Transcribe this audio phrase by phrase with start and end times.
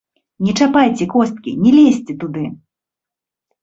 [0.47, 2.45] Не чапайце косткі, не лезьце туды!